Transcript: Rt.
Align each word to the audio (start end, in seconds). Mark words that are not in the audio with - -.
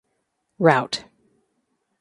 Rt. 0.59 1.05